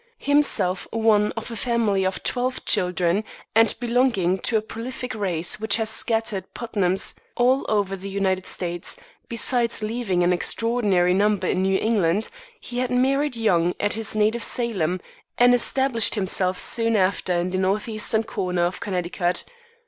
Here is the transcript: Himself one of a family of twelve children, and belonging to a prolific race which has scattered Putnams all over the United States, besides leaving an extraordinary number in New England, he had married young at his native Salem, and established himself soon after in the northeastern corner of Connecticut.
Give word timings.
Himself 0.25 0.87
one 0.89 1.31
of 1.33 1.51
a 1.51 1.55
family 1.55 2.03
of 2.05 2.23
twelve 2.23 2.65
children, 2.65 3.23
and 3.53 3.75
belonging 3.79 4.39
to 4.39 4.57
a 4.57 4.61
prolific 4.63 5.13
race 5.13 5.59
which 5.59 5.75
has 5.75 5.91
scattered 5.91 6.51
Putnams 6.55 7.13
all 7.37 7.67
over 7.69 7.95
the 7.95 8.09
United 8.09 8.47
States, 8.47 8.97
besides 9.29 9.83
leaving 9.83 10.23
an 10.23 10.33
extraordinary 10.33 11.13
number 11.13 11.45
in 11.45 11.61
New 11.61 11.77
England, 11.77 12.31
he 12.59 12.79
had 12.79 12.89
married 12.89 13.35
young 13.35 13.75
at 13.79 13.93
his 13.93 14.15
native 14.15 14.43
Salem, 14.43 15.01
and 15.37 15.53
established 15.53 16.15
himself 16.15 16.57
soon 16.57 16.95
after 16.95 17.33
in 17.37 17.51
the 17.51 17.59
northeastern 17.59 18.23
corner 18.23 18.65
of 18.65 18.79
Connecticut. 18.79 19.43